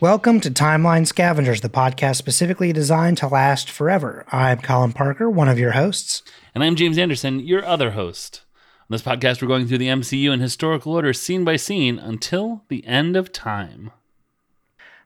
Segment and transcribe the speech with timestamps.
[0.00, 4.24] Welcome to Timeline Scavengers, the podcast specifically designed to last forever.
[4.32, 6.22] I'm Colin Parker, one of your hosts.
[6.54, 8.40] And I'm James Anderson, your other host.
[8.56, 12.64] On this podcast, we're going through the MCU in historical order, scene by scene, until
[12.68, 13.90] the end of time.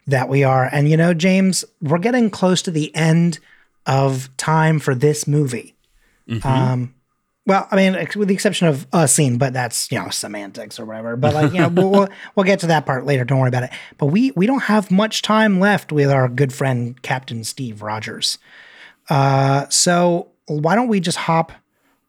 [0.06, 0.68] That we are.
[0.70, 3.40] And you know, James, we're getting close to the end
[3.86, 5.74] of time for this movie.
[6.44, 6.94] Um,
[7.46, 10.80] well, I mean, ex- with the exception of a scene, but that's you know semantics
[10.80, 11.16] or whatever.
[11.16, 13.24] But like you know, we'll, we'll we'll get to that part later.
[13.24, 13.70] Don't worry about it.
[13.98, 18.38] But we we don't have much time left with our good friend Captain Steve Rogers.
[19.10, 21.52] Uh, so why don't we just hop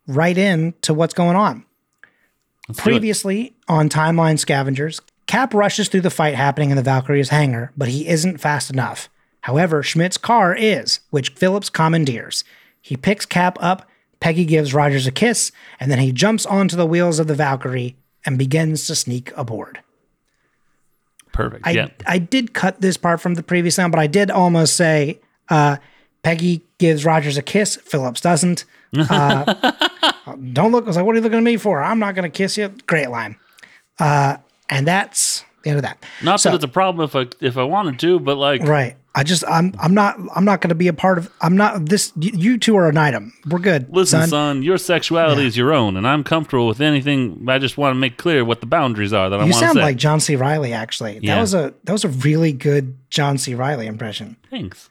[0.07, 1.65] right in to what's going on?
[2.67, 2.81] Let's.
[2.81, 7.89] Previously on Timeline Scavengers, Cap rushes through the fight happening in the Valkyrie's hangar, but
[7.89, 9.09] he isn't fast enough.
[9.41, 12.43] However, Schmidt's car is, which Phillips commandeers.
[12.81, 13.87] He picks Cap up,
[14.19, 17.95] Peggy gives Rogers a kiss, and then he jumps onto the wheels of the Valkyrie
[18.25, 19.79] and begins to sneak aboard.
[21.31, 21.67] Perfect.
[21.67, 21.87] I, yeah.
[22.07, 25.77] I did cut this part from the previous sound, but I did almost say uh,
[26.23, 28.65] Peggy gives Rogers a kiss, Phillips doesn't.
[28.97, 29.53] Uh,
[30.53, 30.85] don't look.
[30.85, 31.83] I was like, what are you looking at me for?
[31.83, 32.69] I'm not going to kiss you.
[32.87, 33.35] Great line.
[33.99, 34.37] Uh,
[34.69, 36.03] and that's the end of that.
[36.23, 38.95] Not so- that it's a problem if I if I wanted to, but like Right.
[39.17, 41.85] I just I'm I'm not I'm not going to be a part of I'm not
[41.85, 43.31] this you two are an item.
[43.49, 43.87] We're good.
[43.89, 44.29] listen, son.
[44.29, 47.45] son, your sexuality is your own, and I'm comfortable with anything.
[47.47, 49.59] I just want to make clear what the boundaries are that I You want to
[49.67, 50.35] sound like John C.
[50.35, 51.13] Reilly actually.
[51.13, 51.39] That Yeah.
[51.39, 53.55] was a that was a really good John C.
[53.55, 54.35] Reilly impression.
[54.49, 54.89] Thanks.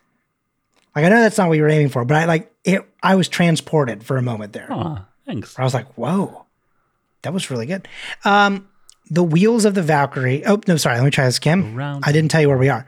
[0.97, 3.16] Like I know that's not what you were aiming for, but I like it I
[3.16, 4.72] was transported for a moment there.
[4.72, 5.59] Aw, thanks.
[5.59, 6.47] I was like, "Whoa.
[7.22, 7.87] That was really good."
[8.25, 8.69] Um
[9.10, 10.47] the wheels of the Valkyrie.
[10.47, 10.97] Oh, no, sorry.
[10.97, 11.75] Let me try this again.
[11.76, 12.87] Around- I didn't tell you where we are.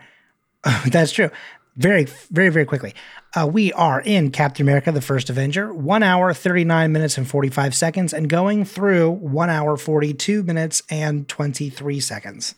[0.86, 1.30] That's true.
[1.76, 2.94] Very, very, very quickly.
[3.34, 7.74] Uh, we are in Captain America, the First Avenger, one hour, 39 minutes, and 45
[7.74, 12.54] seconds, and going through one hour, 42 minutes, and 23 seconds.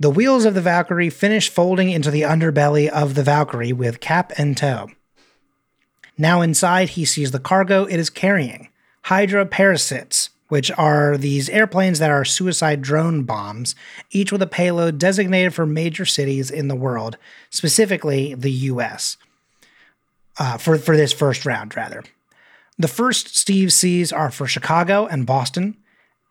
[0.00, 4.32] The wheels of the Valkyrie finish folding into the underbelly of the Valkyrie with cap
[4.36, 4.88] and tow.
[6.18, 8.68] Now inside, he sees the cargo it is carrying
[9.04, 13.74] Hydra parasites, which are these airplanes that are suicide drone bombs,
[14.10, 17.16] each with a payload designated for major cities in the world,
[17.50, 19.16] specifically the US,
[20.38, 22.04] uh, for, for this first round, rather.
[22.78, 25.76] The first Steve sees are for Chicago and Boston,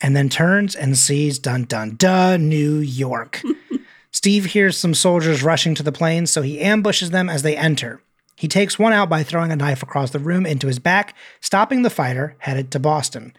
[0.00, 3.42] and then turns and sees dun dun dun New York.
[4.12, 8.00] Steve hears some soldiers rushing to the planes, so he ambushes them as they enter.
[8.36, 11.82] He takes one out by throwing a knife across the room into his back, stopping
[11.82, 13.34] the fighter headed to Boston.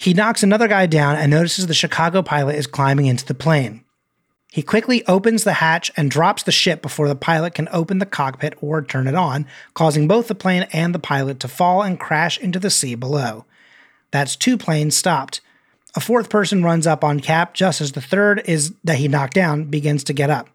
[0.00, 3.84] He knocks another guy down and notices the Chicago pilot is climbing into the plane.
[4.50, 8.06] He quickly opens the hatch and drops the ship before the pilot can open the
[8.06, 12.00] cockpit or turn it on, causing both the plane and the pilot to fall and
[12.00, 13.44] crash into the sea below.
[14.10, 15.42] That's two planes stopped.
[15.94, 19.34] A fourth person runs up on Cap just as the third is that he knocked
[19.34, 20.48] down begins to get up.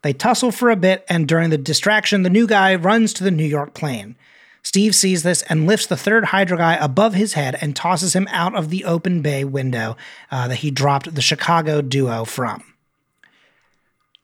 [0.00, 3.30] They tussle for a bit, and during the distraction, the new guy runs to the
[3.30, 4.16] New York plane.
[4.62, 8.28] Steve sees this and lifts the third Hydra guy above his head and tosses him
[8.30, 9.96] out of the open bay window
[10.30, 12.62] uh, that he dropped the Chicago duo from.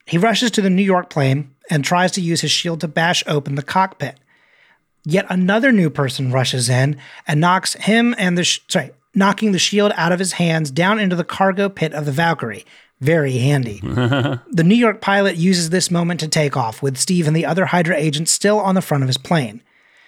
[0.07, 3.25] He rushes to the New York plane and tries to use his shield to bash
[3.27, 4.19] open the cockpit.
[5.05, 9.59] Yet another new person rushes in and knocks him and the sh- sorry, knocking the
[9.59, 12.65] shield out of his hands down into the cargo pit of the Valkyrie.
[13.01, 13.81] Very handy.
[13.83, 17.67] the New York pilot uses this moment to take off, with Steve and the other
[17.67, 19.63] Hydra agents still on the front of his plane.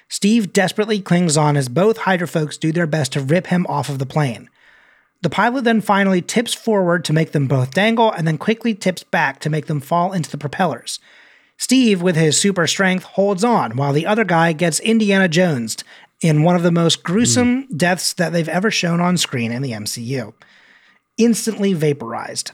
[0.08, 3.88] Steve desperately clings on as both Hydra folks do their best to rip him off
[3.88, 4.48] of the plane.
[5.22, 9.02] The pilot then finally tips forward to make them both dangle and then quickly tips
[9.02, 11.00] back to make them fall into the propellers.
[11.58, 15.84] Steve, with his super strength, holds on while the other guy gets Indiana Jonesed
[16.20, 19.72] in one of the most gruesome deaths that they've ever shown on screen in the
[19.72, 20.32] MCU.
[21.16, 22.52] Instantly vaporized.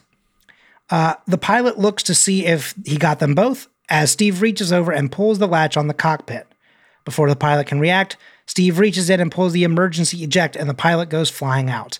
[0.89, 4.91] Uh, the pilot looks to see if he got them both as Steve reaches over
[4.91, 6.47] and pulls the latch on the cockpit.
[7.05, 10.73] Before the pilot can react, Steve reaches in and pulls the emergency eject, and the
[10.73, 11.99] pilot goes flying out.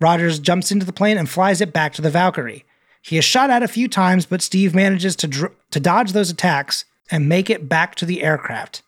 [0.00, 2.64] Rogers jumps into the plane and flies it back to the Valkyrie.
[3.00, 6.30] He is shot at a few times, but Steve manages to, dr- to dodge those
[6.30, 8.82] attacks and make it back to the aircraft.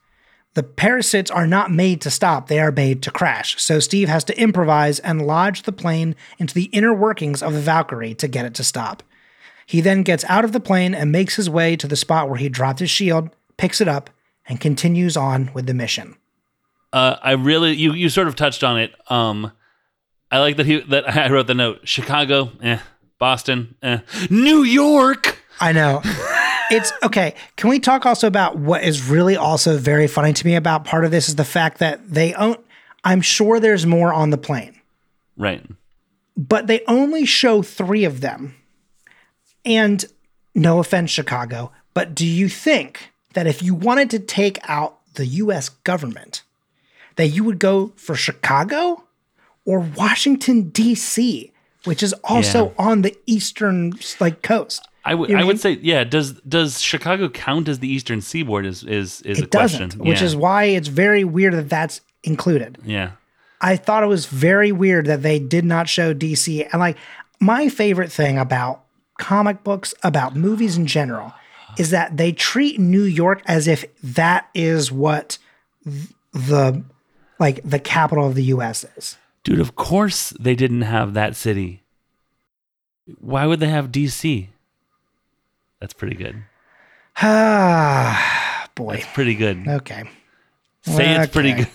[0.54, 3.62] The parasites are not made to stop, they are made to crash.
[3.62, 7.60] So Steve has to improvise and lodge the plane into the inner workings of the
[7.60, 9.04] Valkyrie to get it to stop.
[9.66, 12.38] He then gets out of the plane and makes his way to the spot where
[12.38, 14.10] he dropped his shield, picks it up,
[14.48, 16.16] and continues on with the mission.
[16.92, 18.92] Uh, I really you you sort of touched on it.
[19.10, 19.52] Um,
[20.30, 21.80] I like that he that I wrote the note.
[21.86, 22.78] Chicago, eh.
[23.18, 23.98] Boston, eh.
[24.30, 25.38] New York.
[25.60, 26.00] I know.
[26.70, 27.34] it's okay.
[27.56, 31.04] Can we talk also about what is really also very funny to me about part
[31.04, 32.56] of this is the fact that they own
[33.04, 34.74] I'm sure there's more on the plane,
[35.36, 35.64] Right.
[36.36, 38.54] but they only show 3 of them.
[39.64, 40.04] And
[40.54, 45.26] no offense, Chicago, but do you think that if you wanted to take out the
[45.26, 46.42] US government,
[47.16, 49.04] that you would go for Chicago
[49.64, 51.52] or Washington, D.C.,
[51.84, 52.72] which is also Yeah.
[52.78, 54.86] on the eastern like coast?
[55.04, 56.04] I would You know I would say yeah.
[56.04, 58.66] Does does Chicago count as the Eastern Seaboard?
[58.66, 60.04] Is is is a It doesn't, question?
[60.06, 60.26] which Yeah.
[60.26, 62.78] is why it's very weird that that's included.
[62.84, 63.12] yeah.
[63.60, 66.62] I thought it was very weird that they did not show DC.
[66.72, 66.96] And like
[67.40, 68.82] my favorite thing about
[69.18, 71.32] comic books, about movies in general,
[71.76, 75.38] is that they treat New York as if that is what
[76.32, 76.82] the
[77.38, 79.16] like the capital of the US is.
[79.44, 81.82] Dude, of course they didn't have that city.
[83.20, 84.48] Why would they have DC?
[85.80, 86.42] That's pretty good.
[87.20, 88.94] Ah, boy.
[88.96, 89.66] That's pretty good.
[89.66, 90.04] Okay.
[90.82, 91.68] Say it's pretty good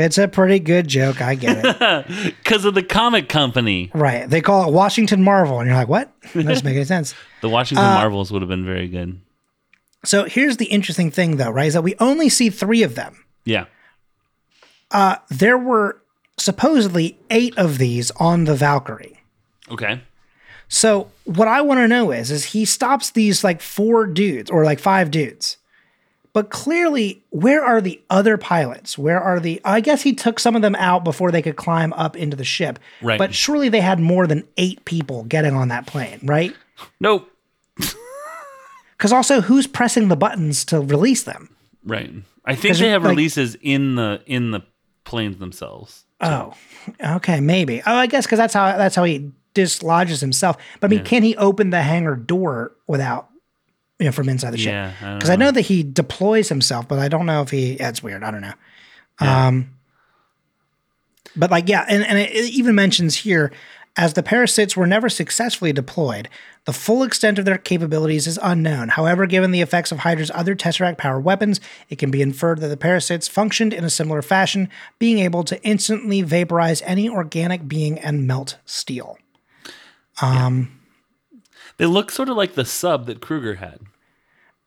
[0.00, 1.20] It's a pretty good joke.
[1.20, 2.34] I get it.
[2.44, 3.90] because of the comic company.
[3.94, 4.28] right.
[4.28, 5.58] They call it Washington Marvel.
[5.60, 6.12] And you're like, what?
[6.34, 7.14] That doesn't make any sense.
[7.40, 9.20] The Washington Uh, Marvels would have been very good.
[10.04, 11.66] So here's the interesting thing, though, right?
[11.68, 13.24] Is that we only see three of them.
[13.44, 13.64] Yeah.
[15.30, 16.02] there were
[16.38, 19.20] supposedly eight of these on the Valkyrie.
[19.70, 20.02] Okay.
[20.68, 24.64] So what I want to know is, is he stops these like four dudes or
[24.64, 25.56] like five dudes,
[26.32, 28.96] but clearly, where are the other pilots?
[28.96, 29.60] Where are the?
[29.64, 32.44] I guess he took some of them out before they could climb up into the
[32.44, 32.78] ship.
[33.02, 33.18] Right.
[33.18, 36.54] But surely they had more than eight people getting on that plane, right?
[37.00, 37.30] Nope.
[38.96, 41.48] Because also, who's pressing the buttons to release them?
[41.84, 42.12] Right.
[42.44, 44.60] I think they have like- releases in the in the
[45.04, 46.04] planes themselves.
[46.20, 46.52] Oh,
[47.02, 47.80] okay, maybe.
[47.86, 50.58] Oh, I guess because that's how that's how he dislodges himself.
[50.80, 53.29] But I mean, can he open the hangar door without,
[54.00, 54.72] you know, from inside the ship?
[54.72, 54.94] Yeah.
[55.00, 57.76] I Because I know that he deploys himself, but I don't know if he.
[57.76, 58.24] That's weird.
[58.24, 58.54] I don't know.
[59.20, 59.74] Um,
[61.36, 63.52] but like, yeah, and and it, it even mentions here.
[63.96, 66.28] As the parasites were never successfully deployed,
[66.64, 68.88] the full extent of their capabilities is unknown.
[68.88, 72.68] However, given the effects of Hydra's other Tesseract power weapons, it can be inferred that
[72.68, 74.70] the parasites functioned in a similar fashion,
[75.00, 79.18] being able to instantly vaporize any organic being and melt steel.
[80.22, 80.80] Um.
[81.76, 83.80] They look sort of like the sub that Kruger had.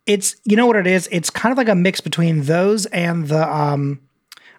[0.06, 3.28] It's you know what it is it's kind of like a mix between those and
[3.28, 4.02] the um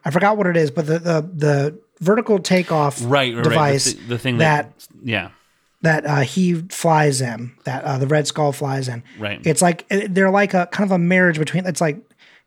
[0.04, 3.34] i forgot what it is but the the, the vertical takeoff Right.
[3.34, 3.44] Right.
[3.44, 4.02] device right.
[4.02, 5.30] The, the thing that that, yeah.
[5.82, 9.40] that uh, he flies in that uh, the red skull flies in Right.
[9.46, 11.98] it's like they're like a kind of a marriage between it's like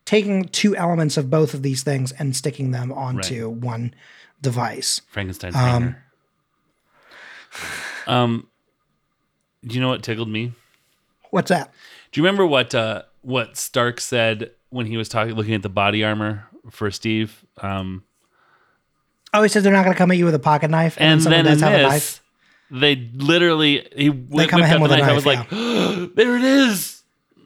[0.04, 3.94] taking two elements of both of these things and sticking them onto one
[4.42, 6.02] device Frankenstein's hanger.
[8.06, 8.46] Um,
[9.66, 10.52] do you know what tickled me?
[11.30, 11.70] what's that
[12.12, 15.68] Do you remember what uh, what Stark said when he was talking, looking at the
[15.68, 17.44] body armor for Steve?
[17.58, 18.04] Um,
[19.34, 21.20] oh he says they're not going to come at you with a pocket knife and,
[21.20, 22.22] and then in this, knife
[22.70, 25.08] they literally he whipped come at him with a knife.
[25.08, 27.02] I was knife, like, there it is.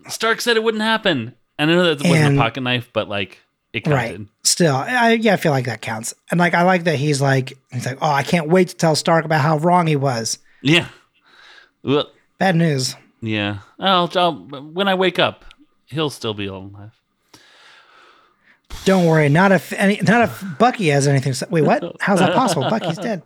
[0.08, 3.08] Stark said it wouldn't happen, and I know that wasn't And- a pocket knife, but
[3.08, 3.38] like
[3.72, 3.96] it counted.
[3.96, 4.20] Right.
[4.42, 6.12] Still, I, yeah, I feel like that counts.
[6.30, 8.94] And like, I like that he's like, he's like, oh, I can't wait to tell
[8.94, 10.38] Stark about how wrong he was.
[10.60, 10.88] Yeah.
[11.82, 12.94] Well, Bad news.
[13.22, 13.58] Yeah.
[13.78, 15.44] I'll, I'll when I wake up,
[15.86, 16.92] he'll still be alive.
[18.84, 19.28] Don't worry.
[19.28, 21.32] Not if any, not if Bucky has anything.
[21.32, 21.96] To, wait, what?
[22.00, 22.68] How's that possible?
[22.68, 23.22] Bucky's dead.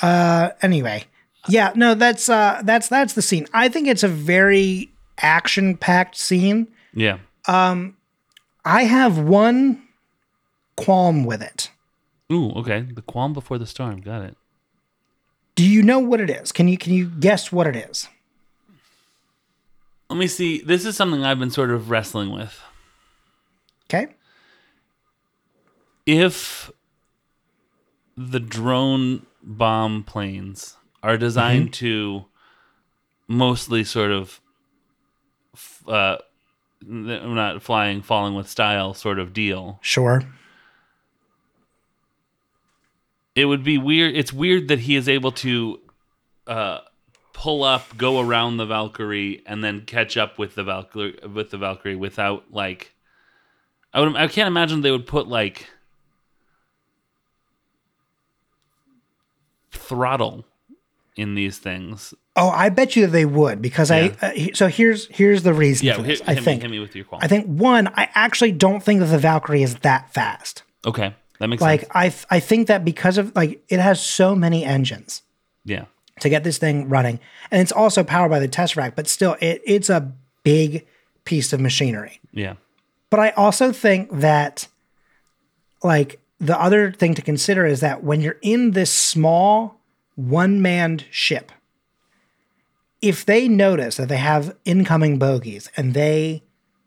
[0.00, 1.04] Uh, anyway,
[1.48, 3.46] yeah, no, that's uh, that's that's the scene.
[3.52, 6.68] I think it's a very action packed scene.
[6.94, 7.18] Yeah.
[7.46, 7.96] Um,
[8.64, 9.82] I have one
[10.76, 11.70] qualm with it.
[12.30, 12.82] Ooh, okay.
[12.82, 14.00] The qualm before the storm.
[14.00, 14.36] Got it.
[15.54, 16.52] Do you know what it is?
[16.52, 18.08] Can you can you guess what it is?
[20.10, 20.60] Let me see.
[20.62, 22.60] This is something I've been sort of wrestling with.
[23.86, 24.08] Okay.
[26.06, 26.70] If
[28.16, 32.24] the drone bomb planes are designed to
[33.28, 34.40] mostly sort of
[35.86, 36.16] uh
[36.82, 40.22] not flying falling with style sort of deal Sure.
[43.34, 45.80] it would be weird it's weird that he is able to
[46.46, 46.78] uh
[47.40, 51.56] pull up go around the valkyrie and then catch up with the valkyrie with the
[51.56, 52.92] valkyrie without like
[53.94, 55.70] i would i can't imagine they would put like
[59.70, 60.44] throttle
[61.16, 64.14] in these things Oh, I bet you they would because Yeah.
[64.22, 64.26] I.
[64.26, 66.22] Uh, so here's here's the reason yeah for hit.
[66.28, 68.80] I hit think me, hit me with your qualm I think one, I actually don't
[68.80, 70.62] think that the Valkyrie is that fast.
[70.86, 74.00] okay that makes Like sense I, th- I think that because of like it has
[74.00, 75.22] so many engines
[75.64, 75.86] yeah
[76.20, 77.20] to get this thing running,
[77.50, 80.86] and it's also powered by the Tesseract, but still, it it's a big
[81.24, 82.20] piece of machinery.
[82.32, 82.54] yeah
[83.10, 84.68] But I also think that,
[85.82, 89.80] like, the other thing to consider is that when you're in this small,
[90.14, 91.52] one manned ship,
[93.02, 96.42] if they notice that they have incoming bogeys and they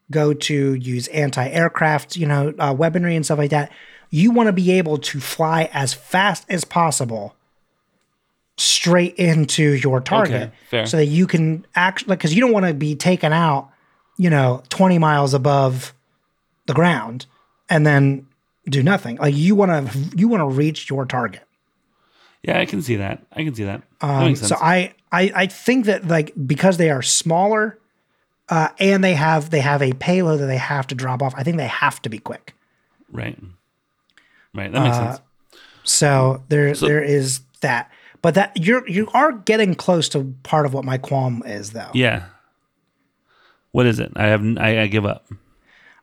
[0.09, 3.71] go to use anti-aircraft, you know, uh, weaponry and stuff like that,
[4.09, 7.35] you want to be able to fly as fast as possible
[8.61, 10.85] straight into your target Okay, fair.
[10.85, 13.69] so that you can actually because you don't want to be taken out
[14.17, 15.93] you know 20 miles above
[16.67, 17.25] the ground
[17.69, 18.27] and then
[18.69, 21.41] do nothing like you want to you want to reach your target
[22.43, 23.23] Yeah, I can see that.
[23.31, 23.81] I can see that.
[24.01, 27.77] um, so I, I i think that like because they are smaller
[28.49, 31.43] uh, and they have they have a payload that they have to drop off i
[31.43, 32.53] think they have to be quick
[33.11, 33.37] right.
[34.53, 34.71] Right.
[34.71, 35.21] That makes Uh, sense.
[35.83, 37.89] so there there is that
[38.21, 41.89] but that you're you are getting close to part of what my qualm is though
[41.93, 42.25] Yeah.
[43.71, 44.11] What is it?
[44.17, 44.43] I have.
[44.57, 45.27] I, I give up.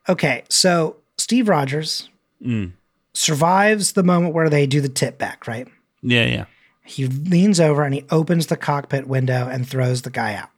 [0.09, 2.09] Okay, so Steve Rogers
[2.43, 2.73] Mm.
[3.13, 5.67] survives the moment where they do the tip back, right?
[6.03, 6.25] Yeah.
[6.25, 6.45] Yeah.
[6.85, 10.49] He leans over and he opens the cockpit window and throws the guy out.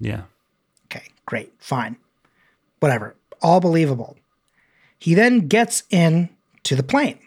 [0.00, 0.22] Yeah.
[0.86, 1.96] Okay, great, fine.
[2.80, 3.14] Whatever.
[3.42, 4.16] All believable.
[4.98, 6.30] He then gets in
[6.64, 7.18] to the plane.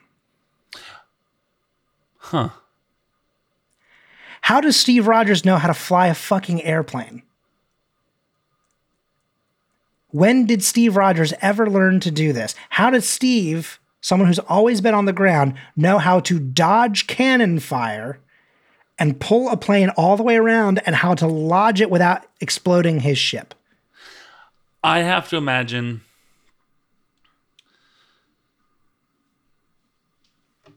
[2.18, 2.50] Huh.
[4.50, 7.22] How does Steve Rogers know how to fly a fucking airplane?
[10.08, 12.56] When did Steve Rogers ever learn to do this?
[12.70, 17.60] How does Steve, someone who's always been on the ground, know how to dodge cannon
[17.60, 18.18] fire
[18.98, 23.02] and pull a plane all the way around and how to lodge it without exploding
[23.02, 23.54] his ship?
[24.84, 26.02] I have to imagine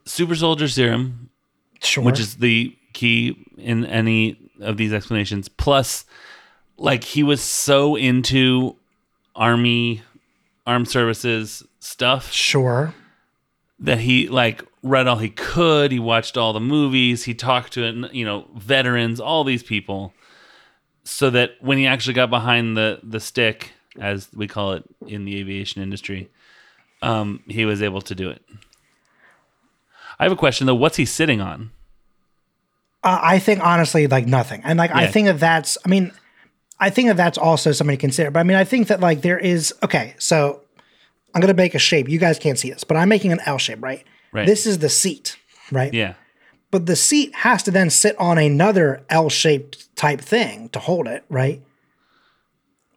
[0.05, 1.31] super soldier serum,
[1.81, 2.05] Sure.
[2.05, 5.49] which is the key in any of these explanations.
[5.49, 6.05] Plus,
[6.77, 8.77] like he was so into
[9.35, 10.03] army,
[10.67, 12.95] armed services stuff sure.
[13.79, 15.93] that he like read all he could.
[15.93, 17.25] He watched all the movies.
[17.25, 20.13] He talked to you know veterans, all these people,
[21.05, 25.25] so that when he actually got behind the the stick, as we call it in
[25.25, 26.31] the aviation industry,
[27.03, 28.43] um, he was able to do it.
[30.19, 30.75] I have a question though.
[30.75, 31.71] What's he sitting on?
[33.04, 35.76] Uh, I think honestly, like nothing, and like I think that that's.
[35.85, 36.12] I mean,
[36.78, 38.30] I think that that's also something to consider.
[38.30, 39.75] But I mean, I think that like there is.
[39.82, 40.61] Okay, so
[41.35, 42.09] I'm gonna make a shape.
[42.09, 44.04] You guys can't see this, but I'm making an L shape, right?
[44.32, 44.47] Right.
[44.47, 45.37] This is the seat,
[45.71, 45.92] right?
[45.92, 46.14] Yeah.
[46.71, 51.23] But the seat has to then sit on another L-shaped type thing to hold it,
[51.28, 51.61] right?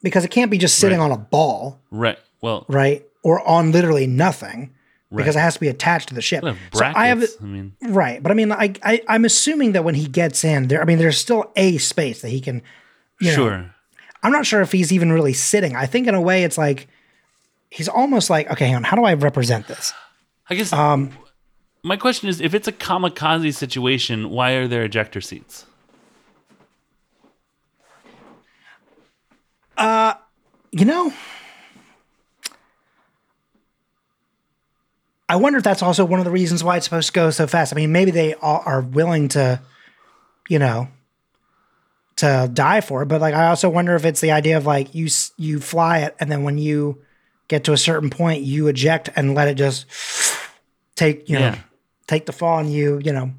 [0.02, 1.06] Because it can't be just sitting Right.
[1.06, 2.18] on a ball, Right.
[2.42, 3.06] Well, right?
[3.22, 4.72] Or on literally nothing.
[5.12, 6.44] Because it has to be attached to the ship.
[6.74, 7.24] So I have?
[7.42, 10.68] I mean, Right, but I mean, I, I I'm assuming that when he gets in
[10.68, 12.62] there, I mean, there's still a space that he can.
[13.22, 13.76] You know, sure.
[14.24, 15.76] I'm not sure if he's even really sitting.
[15.76, 16.88] I think in a way, it's like
[17.70, 19.94] he's almost like, okay, hang on, how do I represent this?
[20.50, 20.74] I guess.
[20.74, 21.12] Um,
[21.84, 25.66] my question is, if it's a kamikaze situation, why are there ejector seats?
[29.78, 30.16] Uh,
[30.72, 31.14] you know,
[35.28, 37.48] I wonder if that's also one of the reasons why it's supposed to go so
[37.48, 37.74] fast.
[37.74, 39.60] I mean, maybe they all are willing to,
[40.48, 40.88] you know,
[42.18, 44.94] to die for it, but like I also wonder if it's the idea of like
[44.96, 47.02] you you fly it and then when you
[47.48, 49.86] get to a certain point, you eject and let it just
[50.96, 51.60] take you know Yeah.
[52.08, 53.32] take the fall and you you know,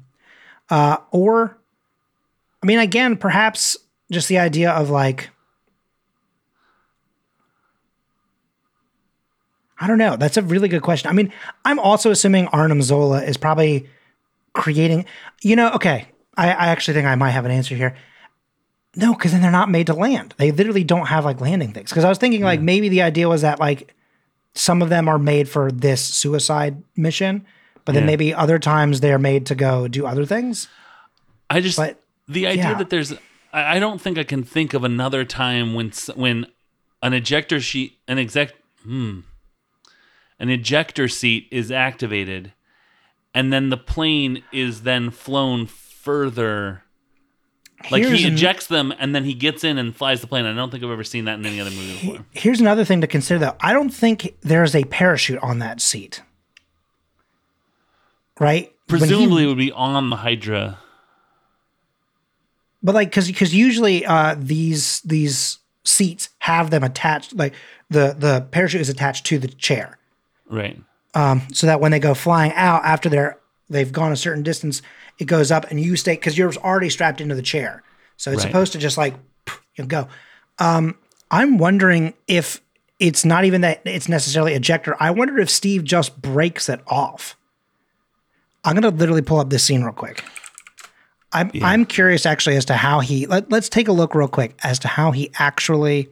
[0.69, 1.57] uh, or
[2.61, 3.77] I mean, again, perhaps
[4.11, 5.29] just the idea of like.
[9.79, 10.15] I don't know.
[10.15, 11.09] That's a really good question.
[11.09, 11.31] I mean,
[11.65, 13.87] I'm also assuming Arnim Zola is probably
[14.53, 15.05] creating,
[15.43, 16.07] you know, okay.
[16.35, 17.95] I, I actually think I might have an answer here.
[18.95, 20.33] No, because then they're not made to land.
[20.37, 21.89] They literally don't have like landing things.
[21.91, 23.93] Because I was thinking like maybe the idea was that like
[24.55, 27.45] some of them are made for this suicide mission,
[27.85, 28.07] but then Yeah.
[28.07, 30.67] maybe other times they're made to go do other things.
[31.49, 32.73] I just But, the idea yeah.
[32.75, 33.13] that there's
[33.53, 36.47] I, I don't think I can think of another time when when
[37.03, 38.53] an ejector sheet an exec
[38.83, 39.19] hmm,
[40.39, 42.53] an ejector seat is activated
[43.33, 46.83] and then the plane is then flown further
[47.91, 50.45] like Here's he an- ejects them and then he gets in and flies the plane.
[50.45, 52.25] I don't think I've ever seen that in any other movie before.
[52.31, 53.55] Here's another thing to consider though.
[53.61, 56.21] I don't think there's a parachute on that seat.
[58.39, 58.71] Right?
[58.87, 60.79] When he- Presumably it would be on the Hydra.
[62.81, 67.53] but like because because usually uh these these seats have them attached like
[67.89, 69.96] the the parachute is attached to the chair
[70.49, 70.79] Right.
[71.13, 73.37] Um, so that when they go flying out after they're
[73.69, 74.81] they've gone a certain distance
[75.19, 77.83] it goes up and you stay because you're already strapped into the chair.
[78.17, 78.49] So it's Right.
[78.49, 79.15] supposed to just like
[79.75, 80.07] you go.
[80.59, 80.95] Um
[81.29, 82.61] i'm wondering if
[82.99, 87.35] it's not even that it's necessarily ejector i wonder if steve just breaks it off.
[88.63, 90.23] I'm gonna literally pull up this scene real quick.
[91.33, 94.57] I'm I'm curious actually as to how he let, let's take a look real quick
[94.63, 96.09] as to how he actually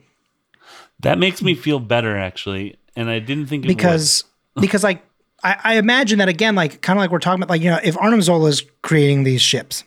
[0.99, 4.23] That makes me feel better actually, and I didn't think it because
[4.59, 5.03] because like
[5.43, 7.79] I, I imagine that again like kind of like we're talking about like you know
[7.83, 9.83] if Arnim Zola is creating these ships,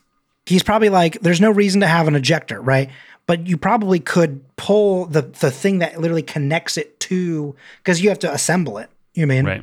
[0.47, 2.91] he's probably like there's no reason to have an ejector, right?
[3.27, 8.09] But you probably could pull the the thing that literally connects it to because you
[8.09, 8.91] have to assemble it.
[9.15, 9.47] You know I mean?
[9.47, 9.63] right.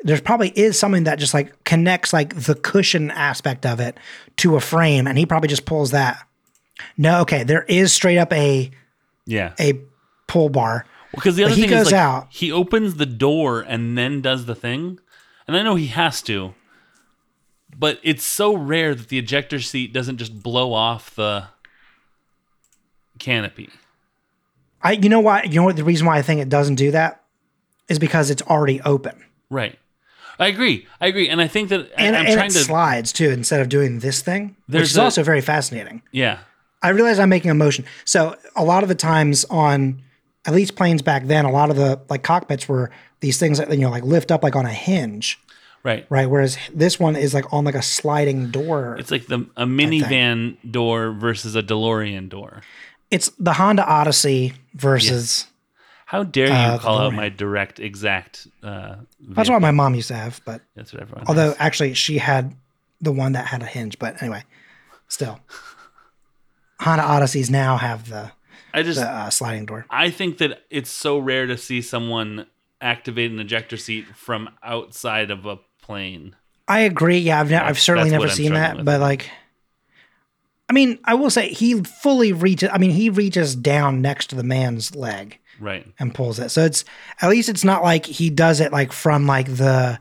[0.00, 3.96] there's probably is something that just like connects like the cushion aspect of it
[4.38, 6.26] to a frame and he probably just pulls that
[6.96, 8.70] no okay there is straight up a
[9.26, 9.52] Yeah.
[9.60, 9.78] a
[10.28, 12.28] pull bar Because the other he thing is like out.
[12.30, 15.00] he opens the door and then does the thing,
[15.48, 16.54] and I know he has to,
[17.76, 21.48] but it's so rare that the ejector seat doesn't just blow off the
[23.18, 23.70] canopy.
[24.82, 26.90] i you know why you know what the reason why i think it doesn't do
[26.90, 27.22] that
[27.88, 29.78] is because it's already open Right.
[30.40, 30.86] I agree.
[31.00, 32.58] I agree, and I think that and, I'm and trying it to.
[32.58, 36.38] slides too instead of doing this thing which There's is a- also very fascinating yeah.
[36.82, 37.84] I realize I'm making a motion.
[38.04, 40.02] So a lot of the times on
[40.46, 43.70] at least planes back then, a lot of the like cockpits were these things that
[43.70, 45.38] you know like lift up like on a hinge.
[45.82, 46.04] Right.
[46.10, 46.28] right?
[46.28, 48.96] Whereas this one is like on like a sliding door.
[48.98, 52.62] It's like the a minivan door versus a DeLorean door.
[53.12, 55.46] It's the Honda Odyssey versus.
[56.06, 58.48] How dare you Uh, call out my direct exact?
[58.64, 61.24] Uh, That's what my mom used to have, but That's what everyone.
[61.28, 61.56] although has.
[61.60, 62.54] actually she had
[63.00, 63.96] the one that had a hinge.
[63.98, 64.42] But anyway,
[65.08, 65.38] still,
[66.80, 68.32] Honda Odysseys now have the,
[68.76, 69.86] I just the uh, sliding door.
[69.90, 72.46] I think that it's so rare to see someone
[72.80, 76.36] activate an ejector seat from outside of a plane.
[76.68, 77.18] I agree.
[77.18, 78.84] Yeah, I've, ne- I've certainly never seen that, with.
[78.84, 79.30] but like,
[80.68, 82.68] I mean, I will say he fully reaches.
[82.72, 85.86] I mean, he reaches down next to the man's leg Right.
[85.98, 86.50] and pulls it.
[86.50, 86.84] So it's
[87.22, 89.98] at least it's not like he does it like from like the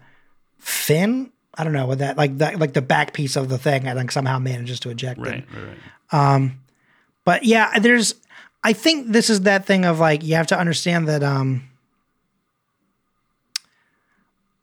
[0.58, 1.32] fin.
[1.54, 3.88] I don't know what that like that like the back piece of the thing.
[3.88, 5.24] and like somehow manages to eject it.
[5.24, 5.46] Right.
[5.54, 5.78] Right.
[6.12, 6.52] right.
[7.24, 8.16] But yeah, there's.
[8.66, 11.24] I think this is that thing of like you have to understand that.
[11.24, 11.70] um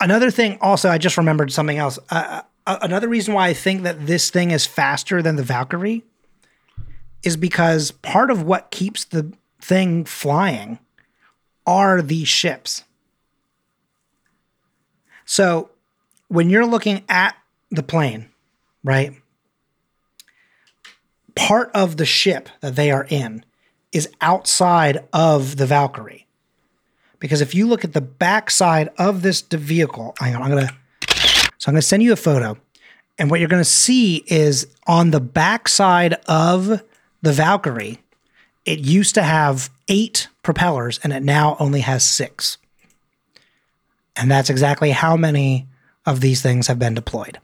[0.01, 1.97] Another thing, also, I just remembered something else.
[2.11, 6.03] Uh, uh, another reason why I think that this thing is faster than the Valkyrie
[7.23, 10.81] is because part of what keeps the thing flying
[11.65, 12.83] are these ships.
[15.25, 15.71] So
[16.27, 17.37] when you're looking at
[17.71, 18.29] the plane,
[18.83, 19.15] right?
[21.35, 23.45] part of the ship that they are in
[23.93, 26.27] is outside of the Valkyrie.
[27.19, 30.71] Because if you look at the backside of this vehicle, hang on, I'm gonna
[31.59, 32.57] so I'm gonna send you a photo,
[33.19, 36.83] and what you're gonna see is on the backside of
[37.21, 38.01] the Valkyrie,
[38.65, 42.59] it used to have eight propellers, and it now only has six.
[44.17, 45.69] And that's exactly how many
[46.05, 47.39] of these things have been deployed.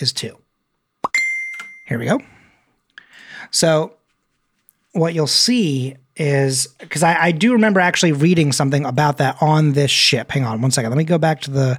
[0.00, 0.36] Is two.
[1.86, 2.20] Here we go.
[3.52, 3.94] So
[4.94, 9.72] what you'll see is because I, I do remember actually reading something about that on
[9.74, 10.30] this ship.
[10.30, 10.90] Hang on one second.
[10.90, 11.78] Let me go back to the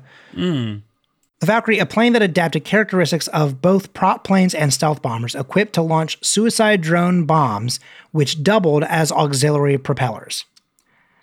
[1.39, 5.73] the Valkyrie, a plane that adapted characteristics of both prop planes and stealth bombers, equipped
[5.73, 7.79] to launch suicide drone bombs,
[8.11, 10.45] which doubled as auxiliary propellers.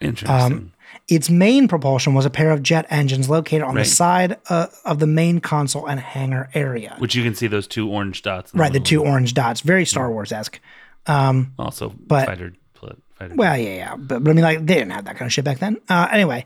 [0.00, 0.72] Interesting.
[1.08, 3.84] Its main propulsion was a pair of jet engines located on Right.
[3.84, 6.94] the side uh, of the main console and hangar area.
[6.98, 8.54] Which you can see those two orange dots.
[8.54, 8.84] right, the middle.
[9.04, 10.60] two orange dots, very Star Wars esque.
[11.06, 12.52] Also, but- fighter.
[12.74, 15.32] fighter Well, yeah, yeah, but, but I mean, like they didn't have that kind of
[15.32, 15.78] shit back then.
[15.88, 16.44] Uh, anyway,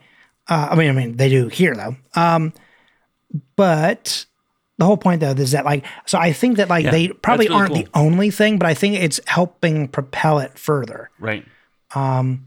[0.49, 1.97] uh, I mean, I mean, they do here though.
[2.21, 2.53] Um,
[3.57, 4.27] but
[4.79, 7.47] the whole point though is that like, so I think that like Yeah, they probably
[7.49, 11.11] really aren't the only thing, but I think it's helping propel it further.
[11.19, 11.45] right.
[11.95, 12.47] Um,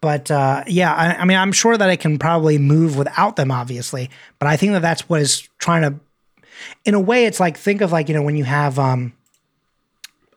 [0.00, 3.50] But uh, yeah, I, I mean, I'm sure that it can probably move without them,
[3.50, 4.10] obviously.
[4.38, 5.98] But I think that that's what is trying to,
[6.84, 9.12] in a way, it's like think of like you know when you have um,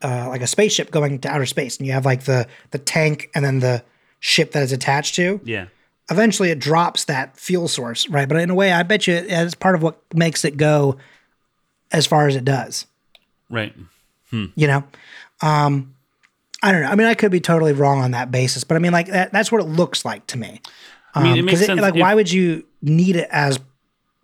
[0.04, 3.30] uh, like a spaceship going to outer space, and you have like the the tank
[3.36, 3.84] and then the
[4.20, 5.40] ship that is attached to.
[5.44, 5.68] Yeah.
[6.10, 8.28] Eventually, it drops that fuel source, right?
[8.28, 10.98] But in a way, I bet you it's part of what makes it go
[11.92, 12.86] as far as it does.
[13.50, 13.74] Right.
[14.32, 14.84] You know,
[15.42, 15.94] um,
[16.64, 16.88] I don't know.
[16.88, 19.32] I mean, I could be totally wrong on that basis, but I mean, like that,
[19.34, 20.62] that's what it looks like to me.
[21.14, 21.82] I mean, it Um, makes 'cause sense.
[21.82, 23.60] like, if- why would you need it as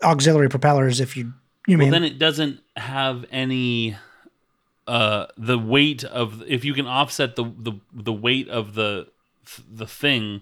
[0.03, 1.33] auxiliary propellers if you,
[1.67, 1.91] you well, mean?
[1.91, 3.97] then it doesn't have any.
[4.87, 9.07] Uh, the weight of if you can offset the the the weight of the
[9.69, 10.41] the thing,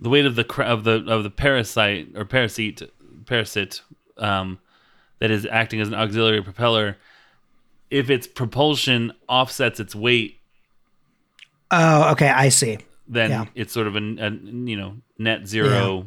[0.00, 2.82] the weight of the of the of the parasite or parasite
[3.26, 3.82] parasite
[4.16, 4.58] um,
[5.18, 6.96] that is acting as an auxiliary propeller.
[7.90, 10.38] If its propulsion offsets its weight,
[11.70, 12.78] oh, okay, I see.
[13.06, 13.44] then Yeah.
[13.54, 16.06] it's sort of a, a you know net zero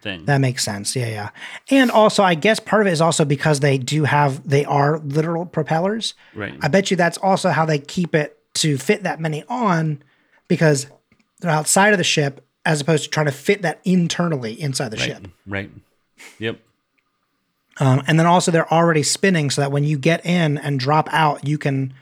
[0.00, 0.24] thing.
[0.26, 0.94] That makes sense.
[0.94, 1.30] Yeah, yeah.
[1.70, 4.98] And also, I guess part of it is also because they do have they are
[4.98, 6.14] literal propellers.
[6.34, 6.54] right.
[6.60, 10.02] I bet you that's also how they keep it to fit that many on
[10.48, 10.86] because
[11.40, 14.96] they're outside of the ship as opposed to trying to fit that internally inside the
[14.98, 15.06] right.
[15.06, 15.28] ship.
[15.46, 15.70] Right.
[16.38, 16.60] Yep.
[17.80, 21.08] Um, and then also they're already spinning so that when you get in and drop
[21.10, 21.94] out, you can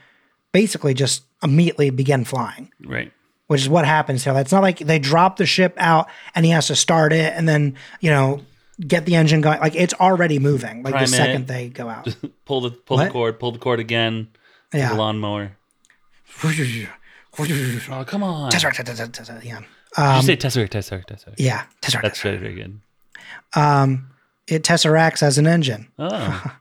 [0.51, 3.11] basically just immediately begin flying, Right.
[3.51, 4.33] Which is what happens here.
[4.37, 7.49] It's not like they drop the ship out and he has to start it and
[7.49, 8.39] then, you know,
[8.79, 9.59] get the engine going.
[9.59, 10.83] Like it's already moving.
[10.83, 11.17] Like Prime the it.
[11.17, 12.07] second they go out.
[12.45, 13.39] Pull the pull the cord.
[13.39, 14.29] Pull the cord again.
[14.73, 14.89] Yeah.
[14.89, 15.51] The lawnmower.
[17.39, 18.49] Oh come on.
[18.51, 20.69] Did Um, you say tesseract?
[20.69, 21.05] Tesseract.
[21.07, 21.35] Tesseract.
[21.37, 21.63] yeah.
[21.81, 22.23] Tesseract, That's Tesseract.
[22.23, 22.79] very very good.
[24.47, 25.87] It tesseracts as an engine.
[25.99, 26.43] Oh.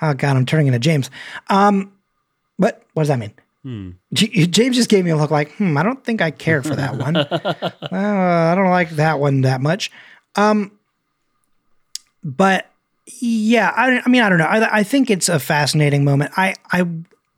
[0.00, 1.10] Oh God, I'm turning into James.
[1.48, 1.92] Um,
[2.56, 3.32] but what does that mean?
[4.12, 6.76] J- James just gave me a look like, hmm, I don't think I cared for
[6.76, 7.16] that one.
[7.16, 9.90] uh, I don't like that one that much.
[10.36, 10.72] Um,
[12.22, 12.70] but
[13.20, 14.44] yeah, I, I mean, I don't know.
[14.44, 16.32] I, I think it's a fascinating moment.
[16.36, 16.86] I, I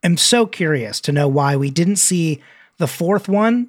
[0.03, 2.43] am so curious to know why we didn't see
[2.79, 3.69] the fourth one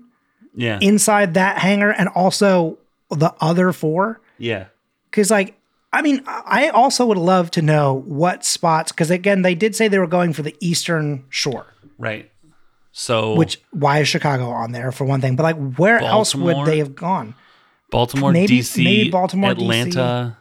[0.56, 0.80] yeah.
[0.82, 2.78] inside that hangar and also
[3.10, 4.20] the other four.
[4.38, 4.65] yeah.
[5.10, 5.58] Because, like,
[5.93, 9.88] I mean, I also would love to know what spots, because again, they did say
[9.88, 11.65] they were going for the eastern shore,
[11.98, 12.30] Right.
[13.00, 15.36] So which why is Chicago on there for one thing?
[15.36, 17.36] But, like, where else would they have gone?
[17.92, 20.36] Baltimore, maybe- DC, maybe Baltimore, Atlanta,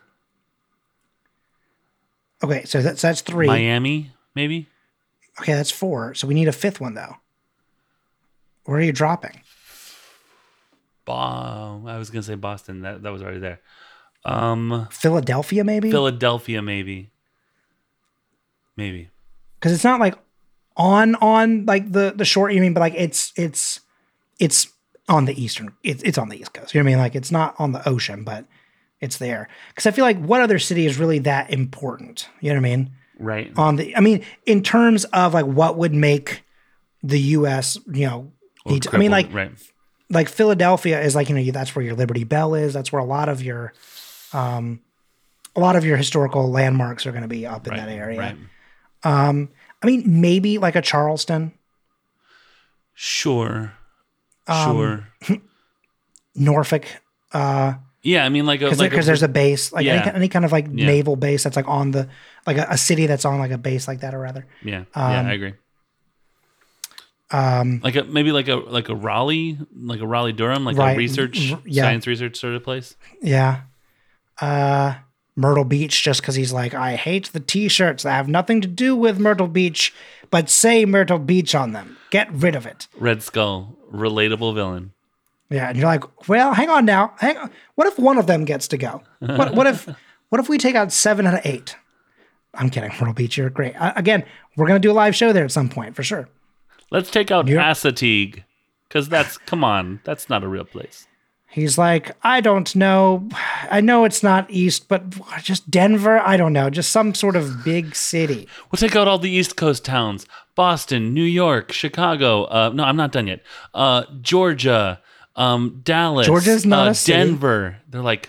[2.42, 3.46] Okay, so that's that's three.
[3.46, 4.68] Miami, maybe.
[5.38, 6.14] Okay, that's four.
[6.14, 7.16] So we need a fifth one, though.
[8.64, 9.42] Where are you dropping?
[11.04, 12.80] Bo- I was gonna say Boston.
[12.80, 13.60] That that was already there.
[14.24, 15.90] Um, Philadelphia, maybe?
[15.90, 17.10] Philadelphia, maybe.
[18.76, 19.10] Maybe.
[19.60, 20.16] Because it's not like
[20.76, 23.80] on on like the the short You mean, but like it's it's
[24.38, 24.68] it's
[25.08, 25.72] on the eastern.
[25.82, 26.74] It's it's on the east coast.
[26.74, 26.98] You know what I mean?
[26.98, 28.44] Like it's not on the ocean, but
[29.00, 29.48] it's there.
[29.68, 32.28] Because I feel like what other city is really that important?
[32.40, 32.90] You know what I mean?
[33.18, 33.52] Right.
[33.56, 36.42] On the, I mean, in terms of like what would make
[37.02, 37.78] the U.S.
[37.86, 38.32] You know,
[38.64, 39.52] Or need to, I mean, like right.
[40.10, 42.74] like Philadelphia is like you know that's where your Liberty Bell is.
[42.74, 43.72] That's where a lot of your
[44.32, 44.80] um
[45.54, 47.80] a lot of your historical landmarks are going to be up in Right.
[47.86, 48.18] that area.
[48.18, 48.36] Right.
[49.86, 51.52] I mean, maybe like a Charleston,
[52.98, 53.72] Sure.
[54.48, 55.40] Um, sure.
[56.34, 56.86] Norfolk,
[57.32, 60.04] uh, Yeah, I mean, like because like there's a base, like any, Yeah.
[60.10, 60.86] ki- any kind of like Yeah.
[60.86, 62.08] naval base that's like on the
[62.46, 64.46] like a, a city that's on like a base like that or rather.
[64.64, 65.54] yeah, yeah, I agree.
[67.30, 70.94] Um, Like a maybe like a like a Raleigh, like a Raleigh Durham, like Right.
[70.94, 71.82] a research yeah.
[71.84, 72.96] science research sort of place.
[73.22, 73.62] yeah.
[74.40, 74.94] Uh,
[75.36, 78.96] Myrtle Beach, just because he's like, I hate the T-shirts that have nothing to do
[78.96, 79.92] with Myrtle Beach,
[80.30, 81.98] but say Myrtle Beach on them.
[82.10, 82.88] Get rid of it.
[82.96, 84.92] Red Skull, relatable villain.
[85.50, 87.14] Yeah, and you're like, well, hang on now.
[87.18, 87.50] Hang on.
[87.76, 89.02] What if one of them gets to go?
[89.20, 89.88] What, what if
[90.30, 91.76] what if we take out seven out of eight?
[92.54, 93.36] I'm kidding, Myrtle Beach.
[93.36, 93.80] You're great.
[93.80, 94.24] Uh, again,
[94.56, 96.28] we're gonna do a live show there at some point for sure.
[96.90, 98.44] Let's take out Assateague,
[98.88, 101.06] because that's come on, that's not a real place.
[101.56, 103.26] He's like, I don't know.
[103.70, 105.02] I know it's not East, but
[105.42, 106.18] just Denver.
[106.18, 106.68] I don't know.
[106.68, 108.46] Just some sort of big city.
[108.70, 112.44] We'll take out all the East Coast towns: Boston, New York, Chicago.
[112.44, 113.40] Uh, no, I'm not done yet.
[113.72, 115.00] Uh, Georgia,
[115.34, 117.16] um, Dallas, Georgia's not uh, a city.
[117.16, 117.78] Denver.
[117.88, 118.28] They're like,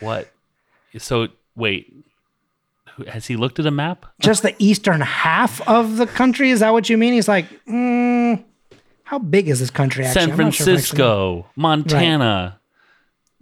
[0.00, 0.30] what?
[0.98, 1.90] So wait,
[3.06, 4.04] has he looked at a map?
[4.20, 6.50] Just the eastern half of the country.
[6.50, 7.14] Is that what you mean?
[7.14, 8.44] He's like, mm,
[9.08, 10.04] how big is this country?
[10.04, 10.64] Actually, San I'm sure actually.
[10.74, 12.60] Francisco, Montana,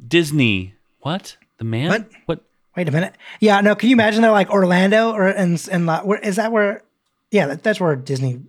[0.07, 0.74] Disney.
[1.00, 1.37] What?
[1.59, 1.88] The man?
[1.88, 2.09] What?
[2.26, 2.40] What?
[2.76, 3.14] Wait a minute.
[3.40, 3.74] Yeah, no.
[3.74, 6.83] Can you imagine they're like Orlando or and and La- where is that where?
[7.31, 8.42] Yeah, that, that's where Disney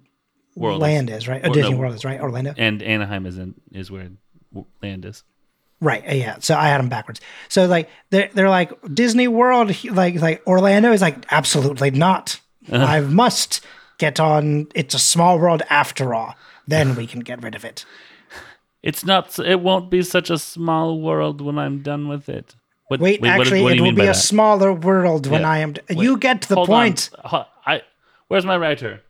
[0.56, 1.42] World Land is, right?
[1.44, 1.78] Oh, Or Disney no.
[1.78, 2.20] World is right.
[2.20, 2.54] Orlando.
[2.58, 4.10] And Anaheim is in, is where
[4.84, 5.24] land is.
[5.80, 6.08] Right.
[6.08, 6.38] uh, Yeah.
[6.40, 7.22] So I had them backwards.
[7.50, 12.40] So like they're they're like Disney World, like like Orlando is like absolutely not.
[12.72, 13.66] I must
[13.98, 14.68] get on.
[14.76, 16.36] It's a small world after all.
[16.68, 17.86] Then we can get rid of it.
[18.84, 19.38] It's not.
[19.40, 22.56] It won't be such a small world when I'm done with it.
[22.90, 24.16] What, Wait, what- actually, what do it will be a that?
[24.16, 25.50] smaller world when Yeah.
[25.50, 25.74] I am.
[25.90, 27.10] you get to the point.
[27.24, 27.46] On.
[27.66, 27.82] I.
[28.28, 29.02] Where's my writer?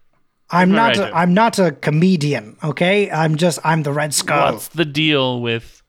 [0.49, 0.97] I'm my not.
[0.97, 1.11] writer.
[1.13, 2.57] A, I'm not a comedian.
[2.63, 3.11] Okay.
[3.11, 3.59] I'm just.
[3.63, 4.53] I'm the Red Skull.
[4.53, 5.83] What's the deal with?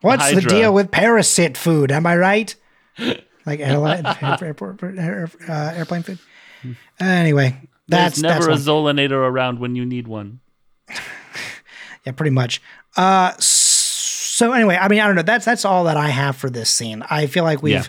[0.00, 1.92] What's the deal with parasite food?
[1.92, 2.54] Am I right?
[3.46, 4.04] Like airline,
[4.42, 6.18] airport, uh, airplane food.
[7.00, 7.56] Anyway,
[7.88, 8.96] that's There's never that's a one.
[8.96, 10.40] Zolanator around when you need one.
[12.06, 12.60] yeah, pretty much.
[12.96, 15.22] Uh, so anyway, I mean, I don't know.
[15.22, 17.04] That's that's all that I have for this scene.
[17.10, 17.84] I feel like we've Yeah.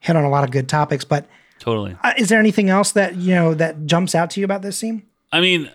[0.00, 1.26] hit on a lot of good topics, but
[1.58, 1.96] Totally.
[2.02, 4.76] uh, is there anything else that you know that jumps out to you about this
[4.76, 5.02] scene?
[5.32, 5.70] I mean,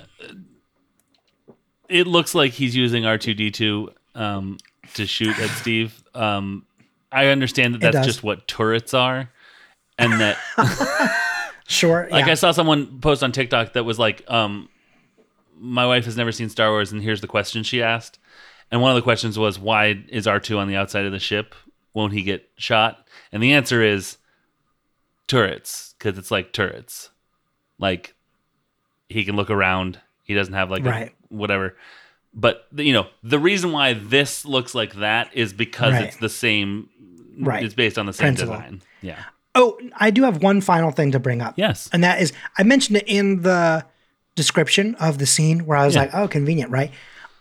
[1.90, 4.58] it looks like he's using R two D two um
[4.96, 6.04] to shoot at Steve.
[6.14, 6.66] Um,
[7.12, 9.30] I understand that that's just what turrets are,
[9.98, 10.38] and that
[11.68, 12.08] Sure.
[12.12, 12.32] like yeah.
[12.32, 14.70] I saw someone post on TikTok that was like, um,
[15.60, 18.20] my wife has never seen Star Wars, and here's the question she asked,
[18.72, 21.20] and one of the questions was, why is R two on the outside of the
[21.20, 21.56] ship?
[21.94, 23.08] Won't he get shot?
[23.32, 24.18] And the answer is
[25.28, 27.10] turrets, because it's like turrets,
[27.80, 28.14] like
[29.10, 30.00] he can look around.
[30.24, 31.10] He doesn't have like Right.
[31.10, 31.76] a whatever.
[32.34, 36.06] But you know the reason why this looks like that is because Right.
[36.06, 36.90] it's the same.
[37.40, 37.64] Right.
[37.64, 38.56] It's based on the same Principle.
[38.56, 38.82] design.
[39.02, 39.24] Yeah.
[39.56, 41.56] Oh, I do have one final thing to bring up.
[41.58, 41.90] Yes.
[41.92, 43.86] And that is, I mentioned it in the
[44.38, 46.02] description of the scene where I was Yeah.
[46.04, 46.92] like, oh, convenient, right?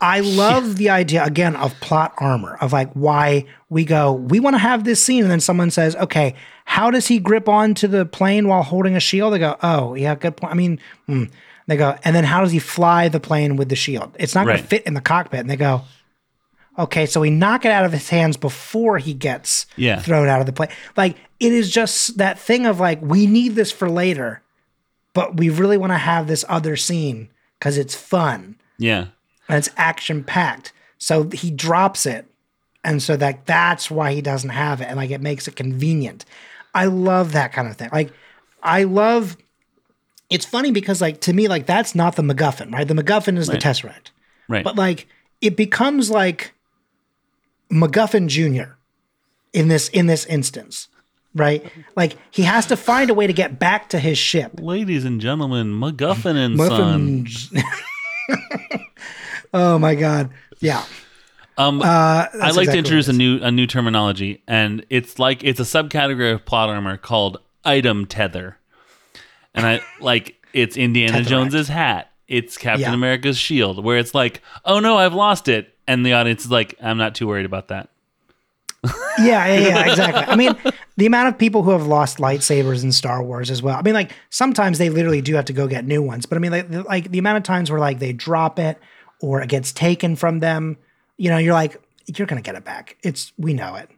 [0.00, 4.54] I love the idea, again, of plot armor, of like why we go, we want
[4.54, 5.22] to have this scene.
[5.22, 9.00] And then someone says, okay, how does he grip onto the plane while holding a
[9.00, 9.32] shield?
[9.32, 10.52] They go, oh, yeah, good point.
[10.52, 11.24] I mean, hmm.
[11.66, 14.14] they go, and then how does he fly the plane with the shield?
[14.18, 14.62] It's not going Right.
[14.62, 15.40] to fit in the cockpit.
[15.40, 15.82] And they go,
[16.78, 19.98] okay, so we knock it out of his hands before he gets Yeah.
[20.00, 20.68] thrown out of the plane.
[20.96, 24.42] Like it is just that thing of like we need this for later,
[25.16, 29.06] but we really want to have this other scene because it's fun Yeah.
[29.48, 30.72] and it's action packed.
[30.98, 32.26] So he drops it,
[32.84, 36.24] and so that that's why he doesn't have it, and like it makes it convenient.
[36.74, 37.88] I love that kind of thing.
[37.92, 38.12] Like
[38.62, 39.36] I love.
[40.28, 42.86] It's funny because like to me like that's not the MacGuffin, right?
[42.86, 43.60] The MacGuffin is Right.
[43.60, 44.10] the Tesseract.
[44.48, 44.64] Right.
[44.64, 45.06] But like
[45.40, 46.52] it becomes like
[47.72, 48.72] MacGuffin Jr.
[49.52, 50.88] in this in this instance.
[51.36, 51.64] Right?
[51.94, 54.52] Like he has to find a way to get back to his ship.
[54.58, 57.26] Ladies and gentlemen, MacGuffin and Son.
[59.54, 60.30] Oh my god.
[60.60, 60.84] Yeah.
[61.56, 65.42] Um, Uh, I like exactly to introduce a new a new terminology, and it's like
[65.44, 68.58] it's a subcategory of plot armor called item tether,
[69.54, 71.26] and I like it's Indiana Tetheract.
[71.28, 72.94] Jones's hat, it's Captain Yeah.
[72.94, 76.74] America's shield, where it's like, oh no, I've lost it, and the audience is like,
[76.82, 77.88] I'm not too worried about that.
[79.18, 80.22] Yeah, yeah, yeah, exactly.
[80.24, 80.54] I mean,
[80.96, 83.76] the amount of people who have lost lightsabers in Star Wars as well.
[83.78, 86.40] I mean, like sometimes they literally do have to go get new ones, but I
[86.40, 88.78] mean, like, the- like the amount of times where like they drop it
[89.20, 90.76] or it gets taken from them,
[91.16, 91.80] you know, you're like,
[92.14, 92.96] you're gonna get it back.
[93.02, 93.90] It's we know it.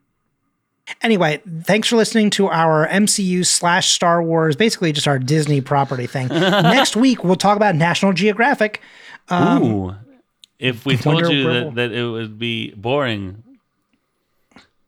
[1.03, 6.07] Anyway, thanks for listening to our MCU slash Star Wars, basically just our Disney property
[6.07, 6.29] thing.
[6.31, 8.81] Next week we'll talk about National Geographic.
[9.29, 9.94] Um, Ooh,
[10.59, 13.42] if we told you that, that it would be boring,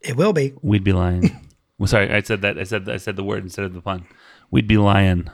[0.00, 0.54] It will be.
[0.62, 1.30] we'd be lying.
[1.78, 2.58] well, sorry, I said that.
[2.58, 4.06] I said I said the word instead of the pun.
[4.50, 5.28] We'd be lying.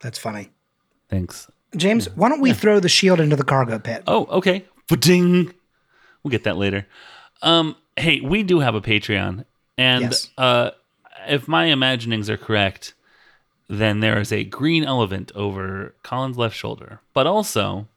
[0.00, 0.50] That's funny.
[1.08, 1.48] Thanks.
[1.76, 4.02] James, why don't we throw the shield into the cargo pit?
[4.06, 4.64] Oh, okay.
[4.88, 5.52] Ba-ding.
[6.22, 6.86] We'll get that later.
[7.40, 9.44] Um, hey, we do have a Patreon,
[9.78, 10.28] and Yes.
[10.36, 10.70] uh,
[11.26, 12.94] if my imaginings are correct,
[13.68, 17.88] then there is a green elephant over Colin's left shoulder, but also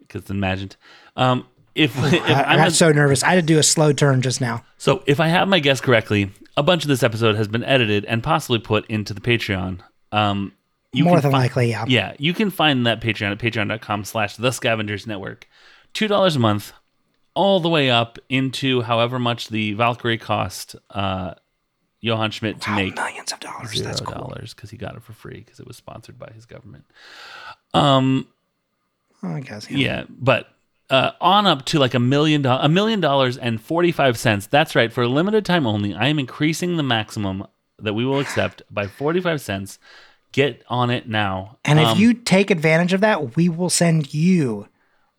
[0.00, 0.76] because it's imagined.
[1.16, 3.22] Um, if, if I, got so nervous.
[3.22, 4.64] I had to do a slow turn just now.
[4.78, 8.04] so if I have my guess correctly, a bunch of this episode has been edited
[8.06, 9.80] and possibly put into the Patreon.
[10.12, 10.52] Um,
[10.92, 11.84] you More than fi- likely, yeah.
[11.86, 15.46] yeah, you can find that Patreon at patreon.com slash the scavengers network.
[15.92, 16.72] Two dollars a month,
[17.34, 21.34] all the way up into however much the Valkyrie cost uh
[22.00, 23.70] Johann Schmidt to Wow, make millions of dollars.
[23.72, 24.14] zero That's cool.
[24.14, 26.84] dollars because he got it for free because it was sponsored by his government.
[27.74, 28.28] Um
[29.22, 29.68] Oh, I guess.
[29.70, 29.76] Yeah.
[29.78, 30.48] yeah, but
[30.90, 34.46] uh, on up to like a million dollars, a million dollars and forty five cents.
[34.46, 34.92] That's right.
[34.92, 37.46] For a limited time only, I am increasing the maximum
[37.78, 39.78] that we will accept by forty five cents.
[40.32, 41.58] Get on it now.
[41.64, 44.68] And if Um, you take advantage of that, we will send you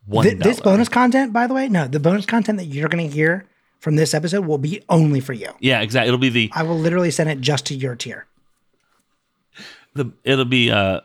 [0.05, 1.33] one Th- this bonus content.
[1.33, 3.45] By the way, no, the bonus content that you're going to hear
[3.79, 5.49] from this episode will be only for you.
[5.59, 6.07] yeah, exactly.
[6.07, 8.25] It'll be the I will literally send it just to your tier.
[9.93, 11.01] the it'll be uh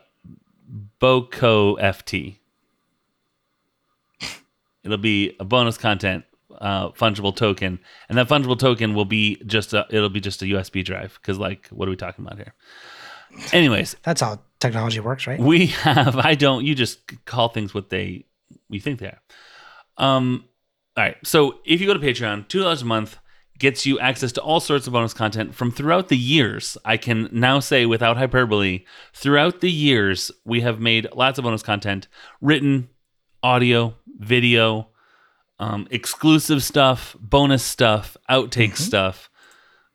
[0.99, 2.37] Boco FT.
[4.83, 6.25] It'll be a bonus content
[6.59, 10.45] uh fungible token and that fungible token will be just a it'll be just a
[10.45, 12.53] USB drive cuz like what are we talking about here?
[13.51, 15.39] Anyways, That's how technology works, right?
[15.39, 18.25] we have I don't you just call things what they
[18.69, 19.21] you think they are.
[19.97, 20.45] Um
[20.95, 21.17] all right.
[21.23, 23.17] So if you go to Patreon, $2 a month
[23.57, 26.77] gets you access to all sorts of bonus content from throughout the years.
[26.85, 31.63] I can now say without hyperbole, throughout the years we have made lots of bonus
[31.63, 32.07] content,
[32.41, 32.89] written,
[33.41, 34.87] audio, video,
[35.59, 39.29] um, exclusive stuff, bonus stuff, outtake stuff.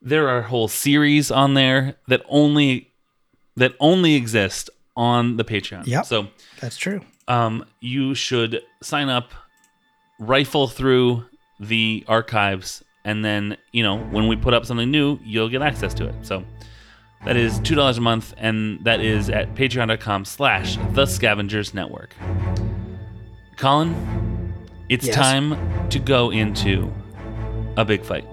[0.01, 2.93] There are whole series on there that only
[3.57, 5.83] that only exist on the Patreon.
[5.87, 6.29] Yeah, So
[6.61, 7.01] That's true.
[7.27, 9.33] um, you should sign up,
[10.21, 11.25] rifle through
[11.59, 15.93] the archives, and then you know when we put up something new, you'll get access
[15.95, 16.15] to it.
[16.23, 16.45] So
[17.25, 22.15] that is two dollars a month, and that is at Patreon.com/slash The Scavengers Network.
[23.59, 23.95] Colin,
[24.89, 25.15] it's Yes?
[25.17, 25.57] time
[25.91, 26.93] to go into
[27.77, 28.25] a big fight.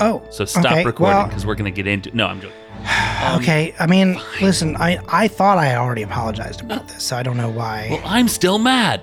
[0.00, 2.14] Oh, So stop okay, recording well- because we're gonna get into.
[2.16, 2.56] No, I'm joking.
[3.36, 3.74] okay.
[3.78, 7.48] I mean, listen, I I thought I already apologized about this, so I don't know
[7.50, 7.88] why.
[7.90, 9.00] Well, I'm still mad.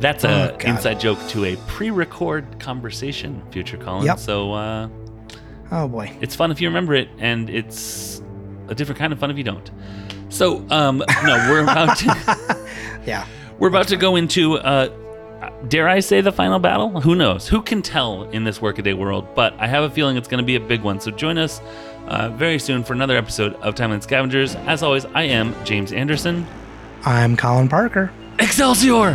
[0.00, 4.04] That's a Oh, inside joke to a pre-record conversation, future Colin.
[4.06, 4.18] Yep.
[4.18, 4.88] So uh,
[5.72, 6.16] oh boy.
[6.20, 8.22] it's fun if you remember it, and it's
[8.68, 9.70] a different kind of fun if you don't.
[10.28, 12.58] So um, no, we're about to
[13.06, 13.26] Yeah.
[13.58, 14.58] We're about to go into.
[14.58, 14.88] Uh,
[15.68, 17.00] Dare I say the final battle?
[17.00, 17.46] Who knows?
[17.46, 19.36] Who can tell in this workaday world?
[19.36, 21.00] But I have a feeling it's going to be a big one.
[21.00, 21.60] So join us
[22.08, 24.56] uh, very soon for another episode of Timeline Scavengers.
[24.56, 26.44] As always, I am James Anderson.
[27.04, 28.10] I'm Colin Parker.
[28.40, 29.14] Excelsior!